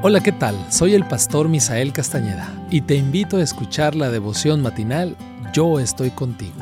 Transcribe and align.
Hola, 0.00 0.20
¿qué 0.20 0.30
tal? 0.30 0.54
Soy 0.70 0.94
el 0.94 1.04
pastor 1.04 1.48
Misael 1.48 1.92
Castañeda 1.92 2.48
y 2.70 2.82
te 2.82 2.94
invito 2.94 3.36
a 3.36 3.42
escuchar 3.42 3.96
la 3.96 4.10
devoción 4.10 4.62
matinal 4.62 5.16
Yo 5.52 5.80
estoy 5.80 6.10
contigo, 6.10 6.54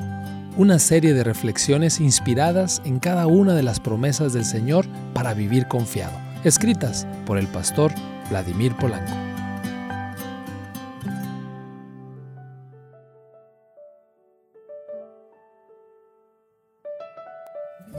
una 0.56 0.78
serie 0.78 1.12
de 1.12 1.22
reflexiones 1.22 2.00
inspiradas 2.00 2.80
en 2.86 2.98
cada 2.98 3.26
una 3.26 3.52
de 3.52 3.62
las 3.62 3.78
promesas 3.78 4.32
del 4.32 4.46
Señor 4.46 4.86
para 5.12 5.34
vivir 5.34 5.68
confiado, 5.68 6.18
escritas 6.44 7.06
por 7.26 7.36
el 7.36 7.46
pastor 7.46 7.92
Vladimir 8.30 8.74
Polanco. 8.74 9.35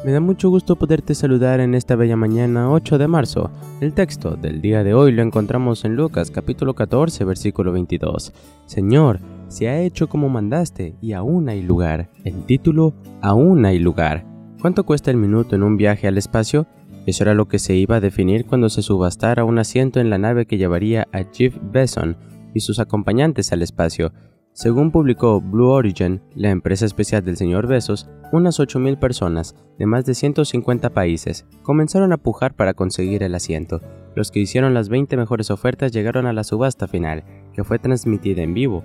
Me 0.06 0.12
da 0.12 0.20
mucho 0.20 0.50
gusto 0.50 0.76
poderte 0.76 1.16
saludar 1.16 1.60
en 1.60 1.74
esta 1.74 1.96
bella 1.96 2.16
mañana 2.16 2.72
8 2.72 2.98
de 2.98 3.08
marzo. 3.08 3.50
El 3.82 3.94
texto 3.94 4.36
del 4.36 4.62
día 4.62 4.84
de 4.84 4.94
hoy 4.94 5.12
lo 5.12 5.24
encontramos 5.24 5.86
en 5.86 5.96
Lucas 5.96 6.30
capítulo 6.30 6.76
14 6.76 7.26
versículo 7.26 7.72
22. 7.72 8.32
Señor, 8.68 9.20
se 9.48 9.68
ha 9.68 9.82
hecho 9.82 10.08
como 10.08 10.30
mandaste 10.30 10.96
y 11.02 11.14
aún 11.14 11.50
hay 11.50 11.64
lugar. 11.64 12.10
El 12.24 12.46
título, 12.46 12.94
aún 13.22 13.66
hay 13.66 13.80
lugar. 13.80 14.24
¿Cuánto 14.62 14.86
cuesta 14.86 15.10
el 15.10 15.18
minuto 15.18 15.56
en 15.56 15.64
un 15.64 15.78
viaje 15.78 16.08
al 16.08 16.18
espacio? 16.18 16.68
Eso 17.06 17.24
era 17.24 17.34
lo 17.34 17.48
que 17.48 17.60
se 17.60 17.76
iba 17.76 17.96
a 17.96 18.02
definir 18.02 18.46
cuando 18.46 18.70
se 18.70 18.84
subastara 18.84 19.46
un 19.46 19.60
asiento 19.60 20.00
en 20.00 20.10
la 20.10 20.18
nave 20.18 20.46
que 20.46 20.58
llevaría 20.58 21.08
a 21.12 21.24
Jeff 21.34 21.56
Bezos 21.62 22.16
y 22.54 22.60
sus 22.60 22.80
acompañantes 22.80 23.52
al 23.52 23.62
espacio. 23.62 24.12
Según 24.58 24.90
publicó 24.90 25.40
Blue 25.40 25.70
Origin, 25.70 26.20
la 26.34 26.50
empresa 26.50 26.88
especial 26.88 27.24
del 27.24 27.38
señor 27.38 27.68
Besos, 27.68 28.10
unas 28.32 28.60
8.000 28.60 28.98
personas 28.98 29.56
de 29.78 29.86
más 29.86 30.04
de 30.04 30.16
150 30.16 30.90
países 30.96 31.46
comenzaron 31.62 32.12
a 32.12 32.18
pujar 32.18 32.56
para 32.56 32.74
conseguir 32.74 33.22
el 33.22 33.36
asiento. 33.36 33.82
Los 34.16 34.32
que 34.32 34.40
hicieron 34.40 34.74
las 34.74 34.90
20 34.90 35.16
mejores 35.16 35.52
ofertas 35.52 35.92
llegaron 35.92 36.26
a 36.26 36.34
la 36.34 36.44
subasta 36.44 36.88
final, 36.88 37.24
que 37.54 37.64
fue 37.64 37.78
transmitida 37.78 38.42
en 38.42 38.56
vivo. 38.56 38.84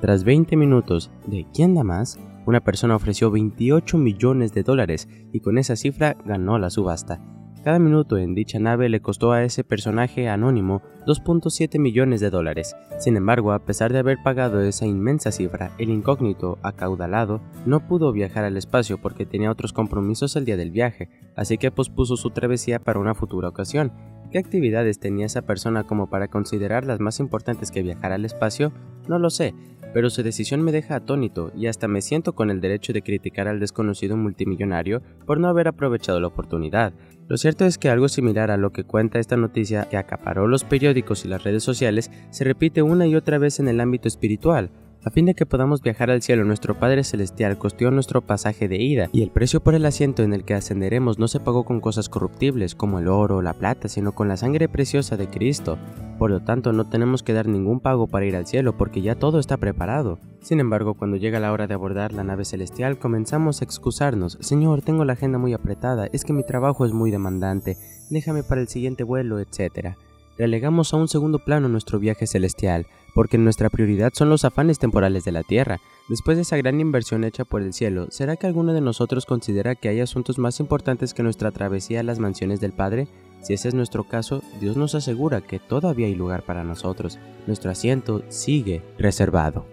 Tras 0.00 0.24
20 0.24 0.56
minutos 0.56 1.12
de 1.28 1.46
¿quién 1.54 1.76
da 1.76 1.84
más?, 1.84 2.18
una 2.44 2.58
persona 2.58 2.96
ofreció 2.96 3.30
28 3.30 3.98
millones 3.98 4.52
de 4.52 4.64
dólares 4.64 5.08
y 5.32 5.38
con 5.38 5.56
esa 5.56 5.76
cifra 5.76 6.16
ganó 6.24 6.58
la 6.58 6.68
subasta. 6.68 7.20
Cada 7.64 7.78
minuto 7.78 8.18
en 8.18 8.34
dicha 8.34 8.58
nave 8.58 8.88
le 8.88 9.00
costó 9.00 9.30
a 9.30 9.44
ese 9.44 9.62
personaje 9.62 10.28
anónimo 10.28 10.82
2.7 11.06 11.78
millones 11.78 12.20
de 12.20 12.28
dólares. 12.28 12.74
Sin 12.98 13.16
embargo, 13.16 13.52
a 13.52 13.60
pesar 13.60 13.92
de 13.92 14.00
haber 14.00 14.18
pagado 14.20 14.60
esa 14.60 14.84
inmensa 14.84 15.30
cifra, 15.30 15.70
el 15.78 15.90
incógnito, 15.90 16.58
acaudalado, 16.62 17.40
no 17.64 17.86
pudo 17.86 18.10
viajar 18.10 18.44
al 18.44 18.56
espacio 18.56 19.00
porque 19.00 19.26
tenía 19.26 19.52
otros 19.52 19.72
compromisos 19.72 20.34
el 20.34 20.44
día 20.44 20.56
del 20.56 20.72
viaje, 20.72 21.08
así 21.36 21.56
que 21.56 21.70
pospuso 21.70 22.16
su 22.16 22.30
travesía 22.30 22.80
para 22.80 22.98
una 22.98 23.14
futura 23.14 23.48
ocasión. 23.48 23.92
¿Qué 24.32 24.38
actividades 24.38 24.98
tenía 24.98 25.26
esa 25.26 25.42
persona 25.42 25.84
como 25.84 26.08
para 26.08 26.28
considerar 26.28 26.86
las 26.86 27.00
más 27.00 27.20
importantes 27.20 27.70
que 27.70 27.82
viajar 27.82 28.12
al 28.12 28.24
espacio? 28.24 28.72
No 29.06 29.18
lo 29.18 29.28
sé, 29.28 29.54
pero 29.92 30.08
su 30.08 30.22
decisión 30.22 30.62
me 30.62 30.72
deja 30.72 30.96
atónito 30.96 31.52
y 31.54 31.66
hasta 31.66 31.86
me 31.86 32.00
siento 32.00 32.34
con 32.34 32.50
el 32.50 32.62
derecho 32.62 32.94
de 32.94 33.02
criticar 33.02 33.46
al 33.46 33.60
desconocido 33.60 34.16
multimillonario 34.16 35.02
por 35.26 35.38
no 35.38 35.48
haber 35.48 35.68
aprovechado 35.68 36.18
la 36.18 36.28
oportunidad. 36.28 36.94
Lo 37.28 37.36
cierto 37.36 37.66
es 37.66 37.76
que 37.76 37.90
algo 37.90 38.08
similar 38.08 38.50
a 38.50 38.56
lo 38.56 38.72
que 38.72 38.84
cuenta 38.84 39.18
esta 39.18 39.36
noticia 39.36 39.86
que 39.90 39.98
acaparó 39.98 40.48
los 40.48 40.64
periódicos 40.64 41.26
y 41.26 41.28
las 41.28 41.44
redes 41.44 41.62
sociales 41.62 42.10
se 42.30 42.44
repite 42.44 42.80
una 42.80 43.06
y 43.06 43.14
otra 43.14 43.36
vez 43.36 43.60
en 43.60 43.68
el 43.68 43.80
ámbito 43.80 44.08
espiritual. 44.08 44.70
A 45.04 45.10
fin 45.10 45.26
de 45.26 45.34
que 45.34 45.46
podamos 45.46 45.82
viajar 45.82 46.12
al 46.12 46.22
cielo, 46.22 46.44
nuestro 46.44 46.78
Padre 46.78 47.02
Celestial 47.02 47.58
costeó 47.58 47.90
nuestro 47.90 48.22
pasaje 48.22 48.68
de 48.68 48.76
ida, 48.76 49.08
y 49.12 49.24
el 49.24 49.32
precio 49.32 49.60
por 49.60 49.74
el 49.74 49.84
asiento 49.84 50.22
en 50.22 50.32
el 50.32 50.44
que 50.44 50.54
ascenderemos 50.54 51.18
no 51.18 51.26
se 51.26 51.40
pagó 51.40 51.64
con 51.64 51.80
cosas 51.80 52.08
corruptibles 52.08 52.76
como 52.76 53.00
el 53.00 53.08
oro 53.08 53.38
o 53.38 53.42
la 53.42 53.54
plata, 53.54 53.88
sino 53.88 54.12
con 54.12 54.28
la 54.28 54.36
sangre 54.36 54.68
preciosa 54.68 55.16
de 55.16 55.26
Cristo. 55.26 55.76
Por 56.20 56.30
lo 56.30 56.38
tanto, 56.38 56.72
no 56.72 56.88
tenemos 56.88 57.24
que 57.24 57.32
dar 57.32 57.48
ningún 57.48 57.80
pago 57.80 58.06
para 58.06 58.26
ir 58.26 58.36
al 58.36 58.46
cielo 58.46 58.78
porque 58.78 59.02
ya 59.02 59.16
todo 59.16 59.40
está 59.40 59.56
preparado. 59.56 60.20
Sin 60.40 60.60
embargo, 60.60 60.94
cuando 60.94 61.16
llega 61.16 61.40
la 61.40 61.50
hora 61.50 61.66
de 61.66 61.74
abordar 61.74 62.12
la 62.12 62.22
nave 62.22 62.44
celestial, 62.44 62.96
comenzamos 62.96 63.60
a 63.60 63.64
excusarnos. 63.64 64.38
Señor, 64.40 64.82
tengo 64.82 65.04
la 65.04 65.14
agenda 65.14 65.36
muy 65.36 65.52
apretada, 65.52 66.06
es 66.12 66.24
que 66.24 66.32
mi 66.32 66.44
trabajo 66.44 66.86
es 66.86 66.92
muy 66.92 67.10
demandante, 67.10 67.76
déjame 68.08 68.44
para 68.44 68.60
el 68.60 68.68
siguiente 68.68 69.02
vuelo, 69.02 69.40
etc 69.40 69.96
relegamos 70.38 70.92
a 70.92 70.96
un 70.96 71.08
segundo 71.08 71.38
plano 71.38 71.68
nuestro 71.68 71.98
viaje 71.98 72.26
celestial, 72.26 72.86
porque 73.14 73.38
nuestra 73.38 73.70
prioridad 73.70 74.12
son 74.14 74.28
los 74.28 74.44
afanes 74.44 74.78
temporales 74.78 75.24
de 75.24 75.32
la 75.32 75.42
tierra. 75.42 75.80
Después 76.08 76.36
de 76.36 76.42
esa 76.42 76.56
gran 76.56 76.80
inversión 76.80 77.24
hecha 77.24 77.44
por 77.44 77.62
el 77.62 77.72
cielo, 77.72 78.06
¿será 78.10 78.36
que 78.36 78.46
alguno 78.46 78.72
de 78.72 78.80
nosotros 78.80 79.26
considera 79.26 79.74
que 79.74 79.88
hay 79.88 80.00
asuntos 80.00 80.38
más 80.38 80.60
importantes 80.60 81.14
que 81.14 81.22
nuestra 81.22 81.50
travesía 81.50 82.00
a 82.00 82.04
las 82.04 82.18
mansiones 82.18 82.60
del 82.60 82.72
Padre? 82.72 83.08
Si 83.42 83.54
ese 83.54 83.68
es 83.68 83.74
nuestro 83.74 84.04
caso, 84.04 84.42
Dios 84.60 84.76
nos 84.76 84.94
asegura 84.94 85.40
que 85.40 85.58
todavía 85.58 86.06
hay 86.06 86.14
lugar 86.14 86.44
para 86.44 86.64
nosotros. 86.64 87.18
Nuestro 87.46 87.70
asiento 87.70 88.22
sigue 88.28 88.82
reservado. 88.98 89.66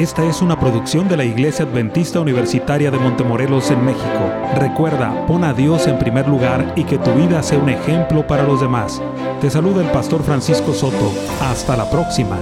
Esta 0.00 0.24
es 0.24 0.40
una 0.40 0.58
producción 0.58 1.10
de 1.10 1.16
la 1.18 1.26
Iglesia 1.26 1.66
Adventista 1.66 2.20
Universitaria 2.20 2.90
de 2.90 2.98
Montemorelos 2.98 3.70
en 3.70 3.84
México. 3.84 4.32
Recuerda, 4.56 5.26
pon 5.26 5.44
a 5.44 5.52
Dios 5.52 5.86
en 5.88 5.98
primer 5.98 6.26
lugar 6.26 6.72
y 6.74 6.84
que 6.84 6.96
tu 6.96 7.12
vida 7.12 7.42
sea 7.42 7.58
un 7.58 7.68
ejemplo 7.68 8.26
para 8.26 8.44
los 8.44 8.62
demás. 8.62 9.02
Te 9.42 9.50
saluda 9.50 9.82
el 9.82 9.90
pastor 9.90 10.22
Francisco 10.22 10.72
Soto. 10.72 11.12
Hasta 11.42 11.76
la 11.76 11.90
próxima. 11.90 12.38